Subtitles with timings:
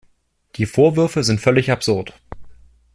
[0.55, 2.19] Die Vorwürfe sind völlig absurd.